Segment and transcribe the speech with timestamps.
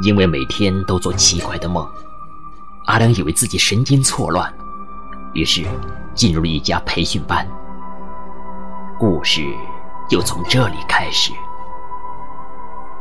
[0.00, 1.86] 因为每天都做奇怪的梦，
[2.86, 4.52] 阿良以为自己神经错乱，
[5.32, 5.66] 于是
[6.14, 7.46] 进入了一家培训班。
[8.98, 9.42] 故事
[10.08, 11.32] 就从这里开始。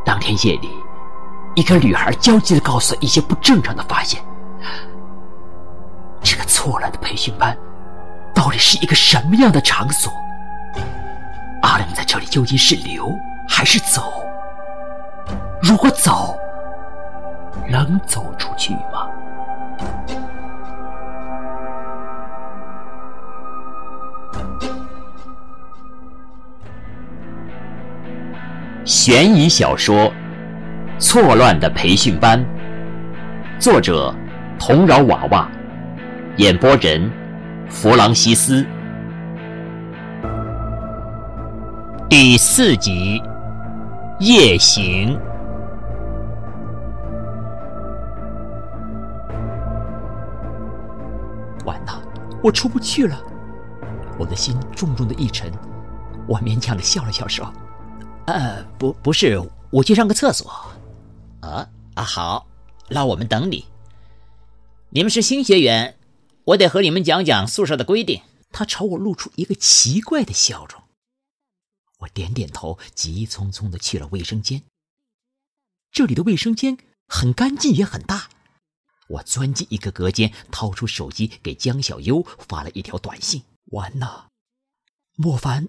[0.03, 0.71] 当天夜里，
[1.55, 4.23] 一个女孩焦急地告诉一些不正常的发现。
[6.23, 7.55] 这个错乱的培训班，
[8.33, 10.11] 到底是一个什么样的场所？
[11.61, 13.11] 阿良在这里究竟是留
[13.47, 14.23] 还是走？
[15.61, 16.37] 如果走，
[17.69, 19.07] 能走出去吗？
[28.85, 29.95] 悬疑小说
[30.97, 32.39] 《错乱的培训班》，
[33.59, 34.15] 作者：
[34.57, 35.49] 童饶娃娃，
[36.37, 37.11] 演播人：
[37.67, 38.65] 弗朗西斯。
[42.09, 43.21] 第四集，
[44.19, 45.19] 夜行。
[51.67, 52.01] 完了，
[52.41, 53.21] 我出不去了。
[54.17, 55.51] 我的心重重的一沉，
[56.27, 57.53] 我勉强的笑了笑说。
[58.25, 59.37] 呃，不，不是，
[59.69, 60.49] 我去上个厕所。
[61.41, 62.47] 啊啊，好，
[62.89, 63.65] 那我们等你。
[64.89, 65.97] 你们是新学员，
[66.45, 68.21] 我得和你们讲讲宿舍的规定。
[68.49, 70.81] 他朝我露出一个奇怪的笑容。
[71.99, 74.63] 我点点头，急匆匆的去了卫生间。
[75.91, 78.29] 这里的卫生间很干净，也很大。
[79.07, 84.29] 我钻进一个隔间，掏出手机给江小优发了一条短信：完了，
[85.15, 85.67] 莫凡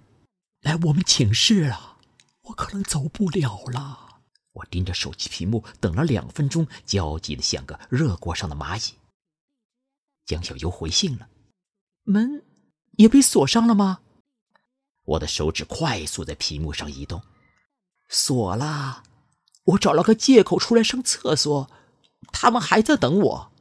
[0.61, 1.97] 来我们寝室了。
[2.43, 4.21] 我可能走不了了。
[4.53, 8.95] 我盯着手机屏幕等了两分钟，焦急的像个热锅上的蚂蚁。
[10.25, 11.29] 江小优回信了，
[12.03, 12.43] 门
[12.93, 13.99] 也被锁上了吗？
[15.05, 17.21] 我的手指快速在屏幕上移动，
[18.09, 19.03] 锁了。
[19.63, 21.69] 我找了个借口出来上厕所，
[22.31, 23.51] 他们还在等我。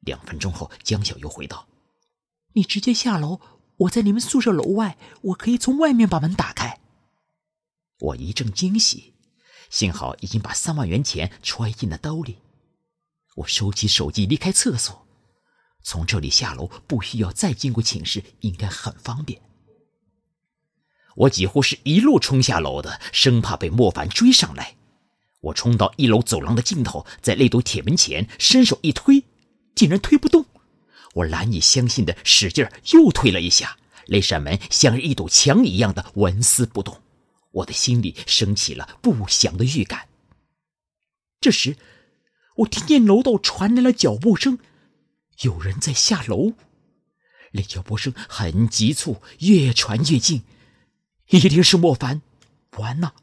[0.00, 1.68] 两分钟后，江小优回道
[2.54, 3.40] ：“你直接下楼，
[3.76, 6.80] 我在你们宿舍楼外，我可以从外面把门打开。”
[8.00, 9.14] 我一阵惊喜，
[9.70, 12.38] 幸好已经把三万元钱揣进了兜里。
[13.36, 15.06] 我收起手机，离开厕所，
[15.82, 19.40] 从这里下楼不需要再经过寝室，应该很方便。
[21.14, 24.76] 我几乎是一路冲下楼的，生怕被莫凡追上来。
[25.42, 29.24] 我冲到一楼走廊的尽头，在那堵铁门前伸手一推，
[29.74, 30.46] 竟然推不动。
[31.14, 33.76] 我难以相信的使劲又推了一下，
[34.06, 37.02] 那扇门像一堵墙一样的纹丝不动。
[37.50, 40.08] 我的心里升起了不祥的预感。
[41.40, 41.76] 这时，
[42.56, 44.58] 我听见楼道传来了脚步声，
[45.42, 46.52] 有人在下楼。
[47.52, 50.44] 那脚步声很急促，越传越近，
[51.30, 52.22] 一定是莫凡。
[52.78, 53.14] 完了！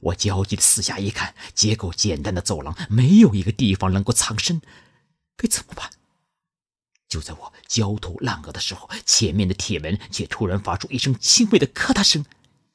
[0.00, 4.60] 我焦急的四下一看，结构简单的走廊没有一个地方能够藏身，
[5.36, 5.90] 该怎么办？
[7.08, 12.24] 就在我焦头烂额的时候，前面的铁门却突然发出一声轻微的咔嗒声。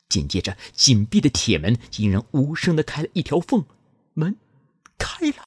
[0.09, 3.65] 紧接着，紧闭的铁门竟然无声的开了一条缝，
[4.13, 4.35] 门
[4.97, 5.43] 开了。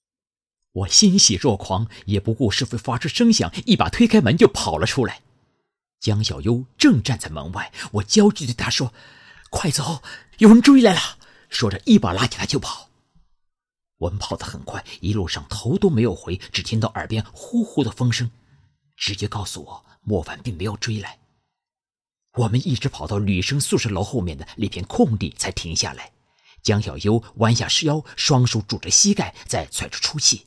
[0.73, 5.23] 我欣喜若狂，也不顾是否发出声响，一把推开门就跑了出来。
[5.99, 8.95] 江小优正站在门外，我焦急对他说
[9.51, 10.03] ：“快走，
[10.39, 11.19] 有人追来了！”
[11.57, 12.91] 说着，一把拉起他就跑。
[13.97, 18.31] 我们跑得很快，一路上头都没有回，只听到耳边呼呼的风声，
[18.95, 21.19] 直觉告诉我莫凡并没有追来。
[22.35, 26.13] 我们一直跑到女生宿舍楼后面的那片空地才停下来。
[26.63, 30.45] 江小优弯下腰，双手拄着膝盖，在喘着粗气。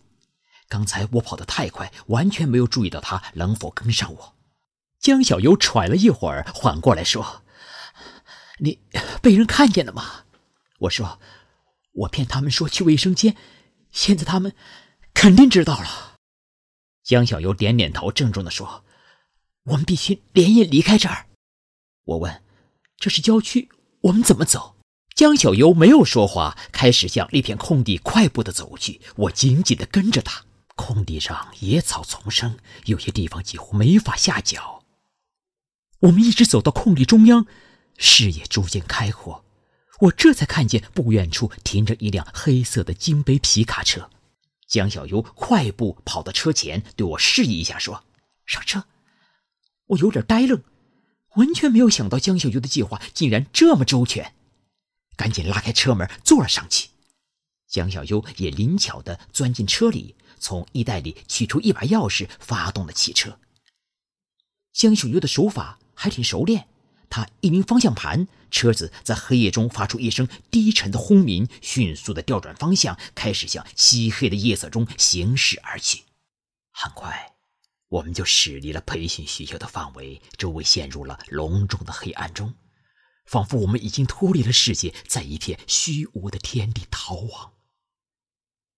[0.67, 4.35] 刚才我跑得太快，完全没有注意到他能否跟上我。
[4.99, 7.41] 江小优喘了一会儿，缓过来说
[8.61, 8.77] ：“你
[9.23, 10.25] 被人看见了吗？”
[10.79, 11.19] 我说
[11.93, 13.35] ：“我骗他们说去卫生间，
[13.91, 14.53] 现在他们
[15.13, 16.17] 肯定知道了。”
[17.03, 18.83] 江小游点点头，郑重地说
[19.65, 21.27] ：“我们必须连夜离开这儿。”
[22.05, 22.43] 我问
[22.97, 23.69] ：“这是郊区，
[24.01, 24.75] 我们怎么走？”
[25.15, 29.01] 江小游没有说话，开始向那片空地快步的走去。
[29.17, 30.45] 我紧紧的跟着他。
[30.75, 34.85] 空地上野草丛生，有些地方几乎没法下脚。
[35.99, 37.45] 我们一直走到空地中央，
[37.97, 39.43] 视野逐渐开阔。
[39.99, 44.09] 我这才看见不远处停着一辆黑色的金杯皮卡车。
[44.67, 48.03] 江小优快步跑到车前，对我示意一下，说
[48.45, 48.85] ：“上车。”
[49.87, 50.61] 我有点呆愣。
[51.35, 54.33] 完全没有想到江小优的计划竟然这么周全，
[55.15, 56.89] 赶紧拉开车门坐了上去。
[57.67, 63.37] 江小优也灵巧的钻进车里，从衣袋里取出一把钥匙，发动了汽车。
[64.73, 66.67] 江小优的手法还挺熟练，
[67.09, 76.03] 他一拧方向盘，车子在黑夜中发出一声低沉的轰鸣，迅速的调转方向，开始向漆黑的夜色中行驶而去。
[76.71, 77.33] 很快，
[77.87, 82.53] 我们就驶离了培训学校的范围，周围陷入了隆重的黑暗中，
[83.25, 87.53] 仿佛我们已经脱离了世界，在一片虚无的天地逃亡。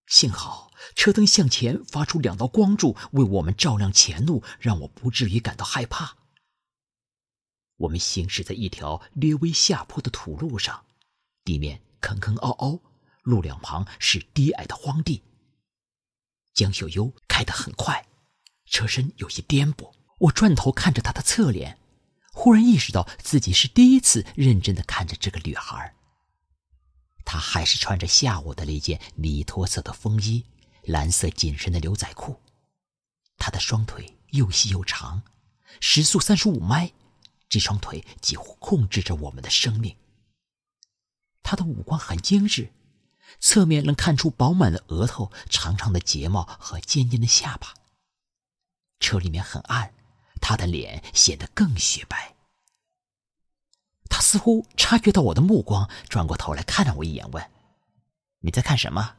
[0.07, 6.17] 幸好车灯向前发出两道光柱，为我们照亮前路，让我不至于感到害怕。
[7.81, 10.85] 我们行驶在一条略微下坡的土路上，
[11.43, 12.79] 地面坑坑凹凹，
[13.23, 15.23] 路两旁是低矮的荒地。
[16.53, 18.05] 江小优开得很快，
[18.65, 19.91] 车身有些颠簸。
[20.19, 21.79] 我转头看着他的侧脸，
[22.33, 25.95] 忽然意识到自己是第一次认真的看着这个女孩。
[27.25, 30.45] 她还是穿着下午的那件米托色的风衣，
[30.83, 32.39] 蓝色紧身的牛仔裤。
[33.37, 35.23] 她的双腿又细又长，
[35.79, 36.91] 时速三十五迈。
[37.51, 39.93] 这双腿几乎控制着我们的生命。
[41.43, 42.71] 他的五官很精致，
[43.41, 47.73] 侧面能看出饱满的额头、长长的睫毛和尖尖的下巴。
[49.01, 49.93] 车里面很暗，
[50.39, 52.35] 他的脸显得更雪白。
[54.09, 57.51] 他似乎察觉到我的目光，转过头来看了我一眼，问
[58.39, 59.17] ：“你在看什么？”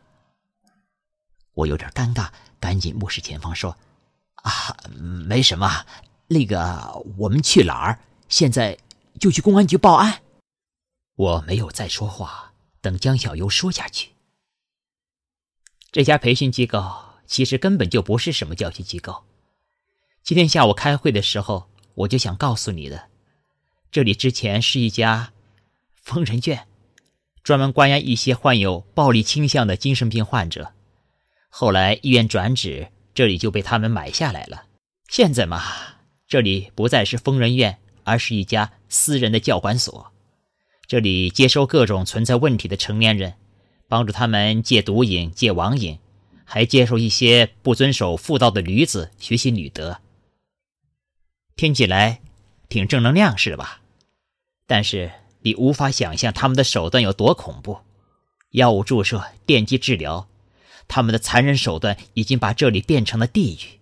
[1.53, 3.77] 我有点尴尬，赶紧目视前方说
[4.43, 5.85] ：“啊，没什么。
[6.29, 7.99] 那个，我们去哪儿？”
[8.33, 8.79] 现在
[9.21, 10.23] 就去公安局报案。
[11.17, 14.13] 我没有再说话，等江小优说下去。
[15.91, 16.83] 这家培训机构
[17.27, 19.25] 其实根本就不是什么教学机构。
[20.23, 23.11] 今天下午开会的时候，我就想告诉你的，
[23.91, 25.35] 这里之前是一家
[25.95, 26.67] 疯人院，
[27.43, 30.73] 专门关押一些患有暴力倾向的精神病患者。
[31.51, 34.65] 后来医院转址，这里就被他们买下来了。
[35.07, 35.63] 现在嘛，
[36.27, 37.79] 这里不再是疯人院。
[38.05, 40.13] 而是一家私人的教管所，
[40.87, 43.35] 这里接收各种存在问题的成年人，
[43.89, 45.99] 帮助他们戒毒瘾、戒网瘾，
[46.45, 50.01] 还接受一些不遵守妇道的女子学习女德。
[51.57, 52.21] 听起来
[52.69, 53.81] 挺正能量，是吧？
[54.67, 55.11] 但是
[55.43, 57.79] 你无法想象他们的手段有多恐怖：
[58.51, 60.29] 药物注射、电击治疗，
[60.89, 63.81] 他们的残忍手段已经把这里变成了地狱。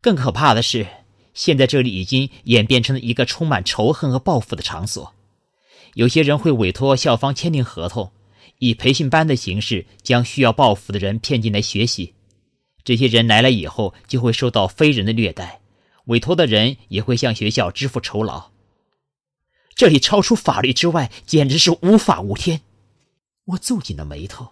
[0.00, 0.86] 更可怕的是。
[1.34, 5.12] 现在这里已经演变成了一个充满仇恨和报复的场所。
[5.94, 8.12] 有些人会委托校方签订合同，
[8.58, 12.14] 以培训班的形式将需要报复的人骗进来学习。
[12.84, 15.60] 这些人来了以后，就会受到非人的虐待，
[16.06, 18.50] 委托的人也会向学校支付酬劳。
[19.74, 22.60] 这里超出法律之外，简直是无法无天。
[23.46, 24.48] 我皱紧了眉头。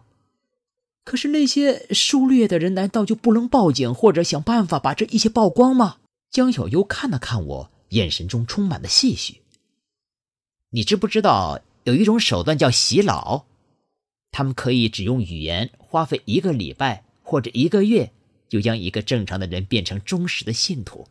[1.04, 5.96] 可是那些受虐的人难道就不能报警或者想办法把这一切曝光吗？
[6.30, 9.36] 江小优看了看我，眼神中充满了戏谑。
[10.70, 13.46] 你知不知道有一种手段叫洗脑？
[14.30, 18.12] 他们可以只用语言，花费一个礼拜或者一个月，
[18.48, 21.08] 就将一个正常的人变成忠实的信徒。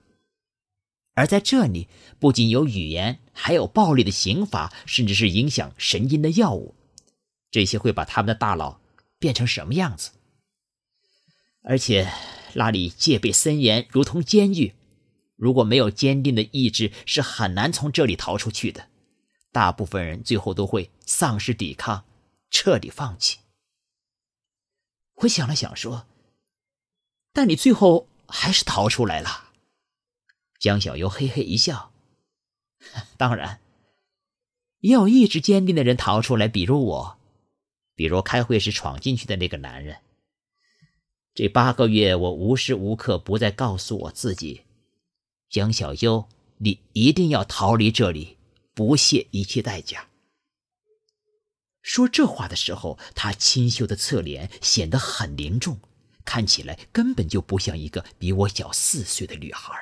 [1.15, 1.87] 而在这里，
[2.19, 6.75] 不仅有语言，还有暴力的刑罚，甚至是影响神经的药物。
[7.49, 8.79] 这些会把他们的大脑
[9.17, 10.11] 变成什么样子？
[11.63, 12.07] 而且
[12.53, 14.75] 那里戒备森严，如同监狱。
[15.37, 18.89] 如果没有坚定的意志，是很难从这里逃出去的。
[19.51, 22.05] 大部分人最后都会丧失抵抗，
[22.49, 23.39] 彻底放弃。
[25.21, 26.05] 我想了想说
[27.31, 29.51] ：“但你最后还是逃出来了。”
[30.59, 31.91] 江小优嘿嘿一笑
[33.15, 33.61] ：“当然，
[34.79, 37.17] 也有意志坚定的人逃出来，比如我，
[37.95, 39.97] 比如开会时闯进去的那个男人。
[41.33, 44.63] 这八个月，我无时无刻不在告诉我自己。”
[45.49, 46.27] 江小优，
[46.57, 48.37] 你一定要逃离这里，
[48.73, 50.07] 不惜一切代价。
[51.81, 55.79] 说这话的时候，他清秀的侧脸显得很凝重，
[56.25, 59.73] 看起来根本就不像一个比我小四岁的女孩。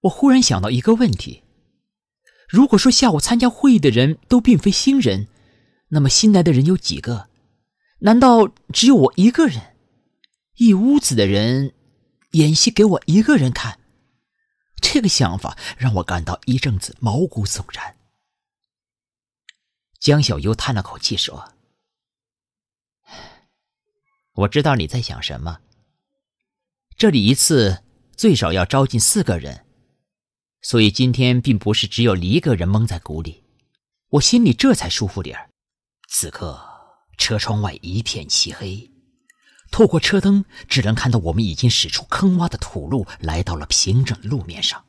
[0.00, 1.42] 我忽然想到一个问题：
[2.48, 5.28] 如果说下午参加会议的人都并非新人，
[5.88, 7.28] 那么新来的人有几个？
[8.00, 9.74] 难道只有我一个人？
[10.56, 11.74] 一屋子的人
[12.32, 13.78] 演戏给我一个人看？
[14.86, 17.96] 这个想法让我感到一阵子毛骨悚然。
[19.98, 21.54] 江小优叹了口气说
[24.34, 25.62] ：“我知道你在想什么。
[26.98, 27.82] 这里一次
[28.14, 29.66] 最少要招进四个人，
[30.60, 33.42] 所以今天并不是只有你一个人蒙在鼓里。
[34.10, 35.48] 我心里这才舒服点儿。
[36.08, 36.62] 此刻
[37.16, 38.92] 车窗外一片漆黑，
[39.74, 44.84] 透过车灯，只能看到我们已经驶出坑洼的土路，来到了平整的路面上。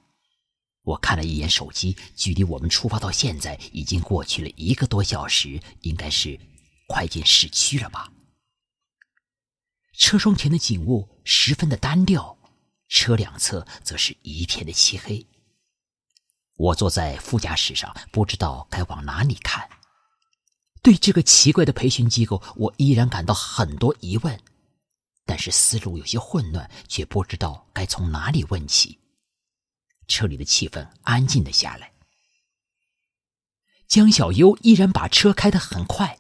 [0.83, 6.39] 我看了一眼手机，距离我们出发到现在已经过去了一个多小时，应该是
[6.87, 8.11] 快进市区了吧。
[9.97, 12.37] 车窗前的景物十分的单调，
[12.87, 15.25] 车两侧则是一片的漆黑。
[16.57, 19.67] 我坐在副驾驶上，不知道该往哪里看。
[20.83, 24.39] 对这个奇怪的培训机构，我依然感到很多疑问，
[25.25, 29.00] 但是思路有些混乱，却不知道该从哪里问起。
[30.08, 31.94] 车里的气氛安静了下来。
[33.88, 36.20] 江小优依然把车开得很快。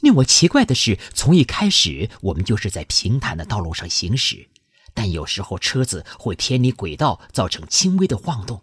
[0.00, 4.50] 令我奇怪的是，从一开始我们就是在平坦的道路上行驶，
[4.92, 8.62] 但有时候车子会偏离轨道，造成轻微的晃动，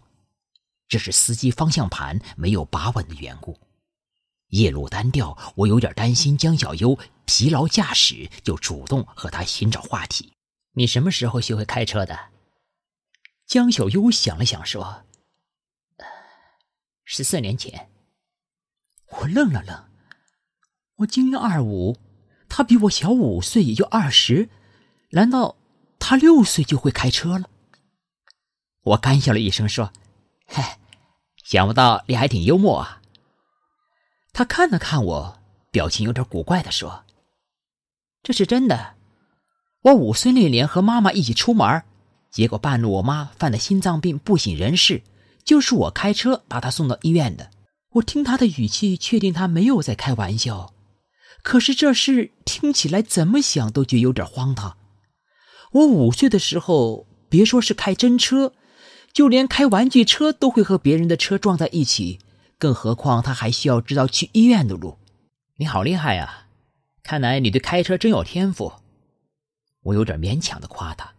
[0.88, 3.58] 这是司机方向盘没有把稳的缘故。
[4.52, 10.34] 夜路单调，我有点担心江小优疲劳驾驶，就主动和他寻找话题。
[10.74, 12.18] 你什么时候学会开车的？
[13.46, 15.04] 江小优想了想说
[17.04, 17.88] ：“十四年前。”
[19.20, 19.84] 我愣了愣。
[20.96, 21.96] 我今年二五，
[22.48, 24.50] 他比我小五岁，也就二十。
[25.10, 25.56] 难道
[25.98, 27.48] 他六岁就会开车了？
[28.82, 29.92] 我干笑了一声说
[30.46, 30.62] ：“嘿，
[31.42, 32.98] 想不到你还挺幽默啊。”
[34.32, 35.38] 他看了看我，
[35.70, 37.04] 表情有点古怪的说
[38.22, 38.94] ：“这是真的。
[39.82, 41.82] 我五岁那年和妈妈一起出门，
[42.30, 45.02] 结果半路我妈犯了心脏病不省人事，
[45.44, 47.50] 就是我开车把她送到医院的。”
[47.96, 50.72] 我听他的语气，确定他没有在开玩笑。
[51.42, 54.78] 可是这事听起来怎么想都觉有点荒唐。
[55.72, 58.54] 我五岁的时候，别说是开真车，
[59.12, 62.18] 就连开玩具车都会和别人的车撞在一起，
[62.62, 64.96] 更何况他还需要知道去医院的路。
[65.56, 66.46] 你好厉害呀！
[67.02, 68.74] 看来你对开车真有天赋。
[69.82, 71.12] 我有点勉强的夸他。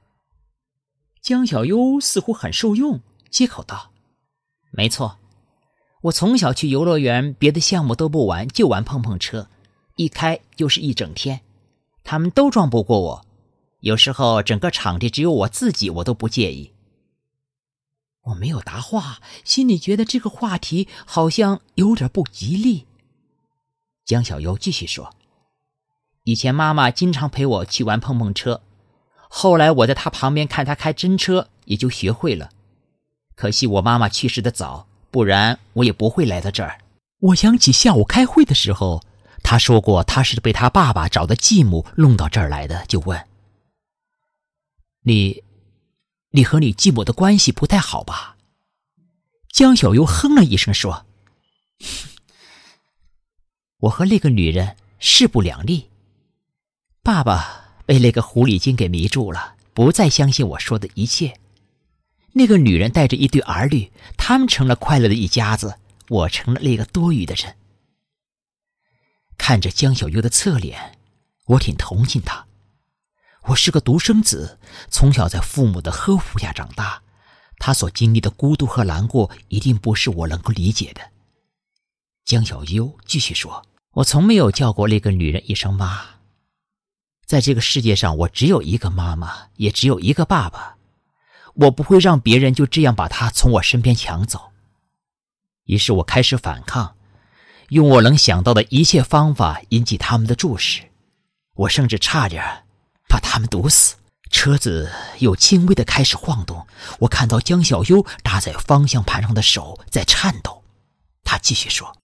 [1.22, 3.92] 江小优似乎很受用，接口道
[4.72, 5.18] ：“没错，
[6.04, 9.50] 我从小去游乐园，别的项目都不玩，就玩碰碰车。”
[9.98, 11.42] 一开就是一整天，
[12.06, 13.26] 他们都撞不过我。
[13.82, 16.73] 有时候整个场地只有我自己，我都不介意。
[18.24, 22.86] 我没有答话，心里觉得这个话题好像有点不吉利。
[24.06, 25.14] 江小优继续说
[26.24, 28.62] ：“以前妈妈经常陪我去玩碰碰车，
[29.30, 32.50] 后来我在她旁边看她开真车，也就学会了。
[33.36, 36.80] 可惜我妈妈去世的早，不然我也不会来到这儿。”
[37.20, 39.04] 我想起下午开会的时候。
[39.46, 43.28] 他说过，他是被他爸爸找的继母弄到这儿来的，就问
[45.04, 45.43] ：“你，
[46.36, 48.38] 你和你继母的关系不太好吧？”
[49.54, 51.06] 江小优哼了一声说
[53.82, 55.90] ：“我和那个女人势不两立。
[57.04, 61.40] 爸爸被那个狐狸精给迷住了，不再相信我说的一切。
[62.32, 67.56] 那个女人带着一对儿女，他们成了快乐的一家子，我成了那个多余的人。”
[69.38, 70.98] 看着江小优的侧脸，
[71.46, 72.48] 我挺同情他。
[73.48, 74.58] 我是个独生子，
[74.90, 77.02] 从小在父母的呵护下长大，
[77.58, 81.02] 他所经历的孤独和难过，一定不是我能够理解的。
[82.24, 86.02] 江小优继续说：“我从没有叫过那个女人一声妈。
[87.26, 90.78] 在这个世界上，我只有一个妈妈，也只有一个爸爸。
[91.56, 94.52] 我不会让别人就这样把她从我身边抢走。
[95.66, 96.96] 于是我开始反抗。”
[97.70, 100.92] 用我能想到的一切方法引起他们的注视，
[101.56, 102.66] 我甚至差点
[103.14, 103.96] 把他们毒死。
[104.32, 106.66] 车子又轻微的开始晃动，
[107.02, 110.64] 我看到江小优搭在方向盘上的手在颤抖。
[111.24, 111.96] 他继续说：“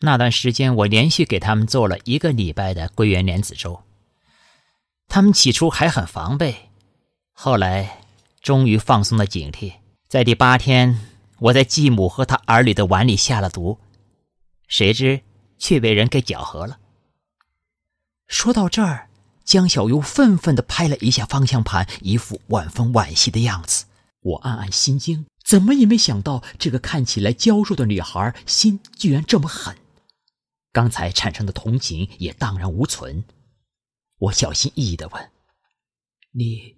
[0.00, 3.82] 那段时间，我连续给他们做了一个礼拜的桂圆莲子粥。
[5.08, 6.70] 他们起初还很防备，
[7.34, 8.00] 后来
[8.40, 9.74] 终于放松了警惕。
[10.08, 10.98] 在第八天，
[11.40, 13.78] 我在继母和他儿女的碗里下了毒。”
[14.66, 15.20] 谁知
[15.58, 16.78] 却被人给搅和了。
[18.26, 19.07] 说到这儿，
[19.48, 23.86] 江小优愤愤地拍了一下方向盘，一副万分惋惜的样子。
[24.20, 29.74] 我暗暗心惊，怎么也没想到这个看起来娇弱的女孩心居然这么狠。
[30.70, 33.24] 刚才产生的同情也荡然无存。
[34.18, 35.30] 我小心翼翼地问
[36.32, 36.76] ：“你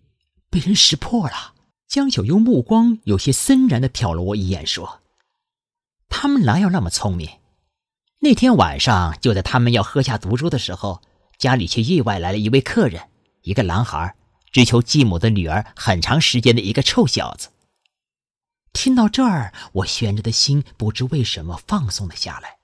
[0.49, 1.55] 被人识破了？”
[1.89, 5.01] 江小优目光有些森然地瞟了我一眼，说
[6.09, 7.29] ：“他们哪有那么聪明？”
[8.23, 11.03] 那天晚上，就在他们要喝下毒粥的时候，
[11.41, 13.09] 家里却意外来了一位客人，
[13.41, 14.15] 一个男孩，
[14.53, 17.49] 追求继母的女儿很长时间的一个臭小子。
[18.75, 22.59] 听到这儿，我悬着的心不知为什么放松了下来。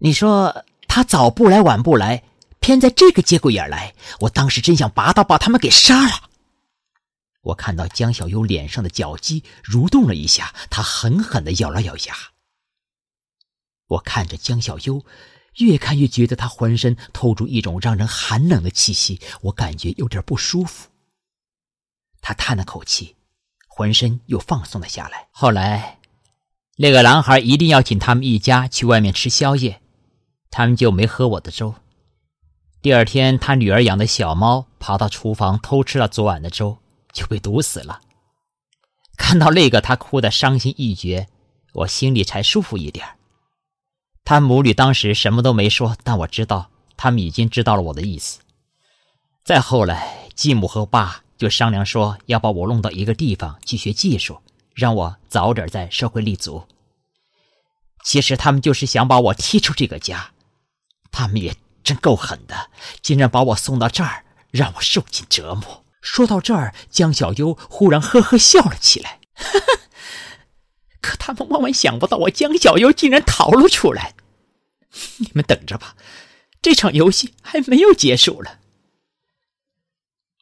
[0.00, 2.22] 你说他早不来晚不来，
[2.60, 6.28] 偏在这个节骨眼来，我当时真想拔刀把他们给杀了。
[7.40, 12.14] 我看到江小优脸上的角肌蠕动了一下，他狠狠的咬了咬牙。
[13.88, 15.04] 我看着江小优，
[15.58, 20.88] 越看越觉得他浑身透出一种让人寒冷的气息，我感觉有点不舒服。
[22.20, 23.16] 他叹了口气，
[23.68, 25.28] 浑身又放松了下来。
[25.30, 25.98] 后来，
[26.76, 29.82] 那个男孩一定要请他们一家去外面吃宵夜，
[30.50, 31.74] 他们就没喝我的粥。
[32.80, 36.78] 第二天，他女儿养的小猫跑到厨房偷吃了昨晚的粥，
[37.12, 38.00] 就被毒死了。
[39.16, 41.28] 看到那个，他哭得伤心欲绝，
[41.74, 43.06] 我心里才舒服一点。
[44.24, 48.40] 他母女当时什么都没说，但我知道他们已经知道了我的意思。
[49.44, 54.38] 再后来，继母和爸就商量说要把我弄到一个地方去学技术，
[54.74, 56.64] 让我早点在社会立足。
[58.04, 60.30] 其实他们就是想把我踢出这个家。
[61.10, 62.70] 他们也真够狠的，
[63.02, 65.84] 竟然把我送到这儿，让我受尽折磨。
[66.00, 69.20] 说到这儿，江小优忽然呵呵笑了起来。
[71.02, 74.14] 可他们万万想不到，我江小优竟然逃了出来。
[75.18, 75.96] 你们等着吧，
[76.62, 78.60] 这场游戏还没有结束了。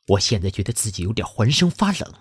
[0.08, 2.14] 我现在觉得自己有点浑身发冷。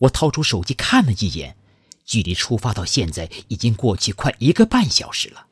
[0.00, 1.56] 我掏出手机看了一眼，
[2.04, 5.46] 距离出发到现在已经过去快一个半小时了。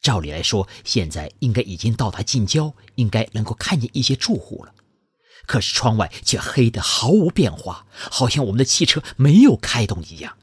[0.00, 4.74] 照理来说，现在应该已经到达近郊，应该能够看见一些住户了。
[5.46, 10.36] 可是窗外却黑得毫无变化，好像我们的汽车没有开动一样。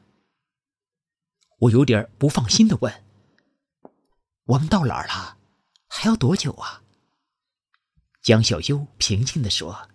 [1.59, 3.03] 我有点不放心的问
[4.45, 5.37] ：“我们到哪儿了？
[5.87, 6.83] 还要多久啊？”
[8.23, 9.89] 江小优平静的说：“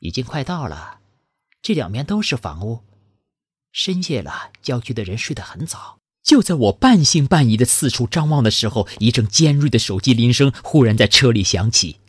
[0.00, 1.00] 已经快到了，
[1.62, 2.82] 这两边都是房屋。
[3.72, 12.00] 深夜了，郊区的人睡得很早。”就在我半信半疑的四处张望的时候，一阵尖锐的手机铃声忽然在车里响起，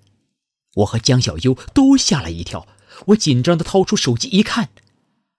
[0.77, 2.67] 我和江小优都吓了一跳。
[3.07, 4.69] 我紧张的掏出手机一看。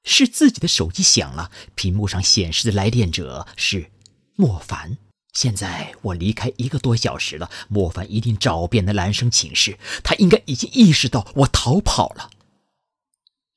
[0.08, 3.90] 是自己的手机响了，屏幕上显示的来电者是
[4.36, 4.96] 莫凡。
[5.35, 12.30] 现在我离开一个多小时了，莫凡一定找遍了男生寝室，他应该已经意识到我逃跑了。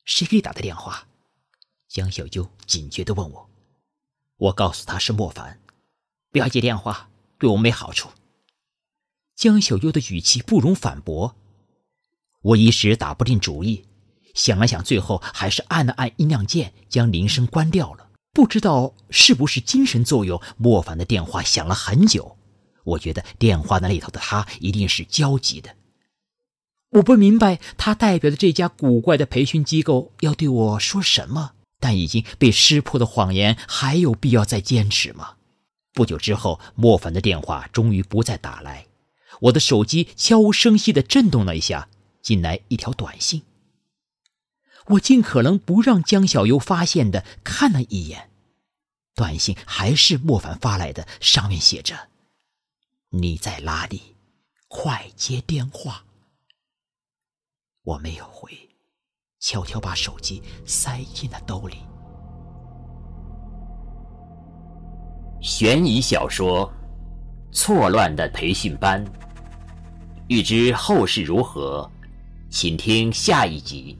[0.04, 1.08] 谁给你打的电话？
[1.88, 3.50] 江小优警觉地问我。
[4.36, 5.58] 我告诉他是莫凡，
[6.30, 8.10] 不要接电话，对我没好处。
[9.34, 11.34] 江小优的语气不容反驳，
[12.42, 13.86] 我一时打不定主意。
[14.34, 18.08] 想了想，最后还是按了按音量键，将铃声关掉了。
[18.32, 22.38] 不知道是不是精神作用，莫凡的电话响了很久。
[22.84, 25.76] 我觉得电话那里头的他一定是焦急的。
[26.92, 35.34] 我不明白他代表的这家古怪的培训机构要对我说什么，但已经被识破的谎言还有必要再坚持吗？
[35.94, 38.86] 不久之后，莫凡的电话终于不再打来，
[39.40, 41.88] 我的手机悄无声息地震动了一下，
[42.22, 43.42] 进来一条短信。
[44.86, 48.30] 我尽可能不让江小优发现的看了一眼，
[49.14, 52.08] 短信还是莫凡发来的，上面写着
[53.10, 54.16] ：“你在哪里？
[54.68, 56.04] 快接电话。”
[57.84, 58.50] 我没有回，
[59.40, 61.78] 悄悄把手机塞进了兜里。
[65.40, 66.72] 悬疑小说
[67.52, 69.04] 《错乱的培训班》，
[70.28, 71.90] 欲知后事如何，
[72.48, 73.98] 请听下一集。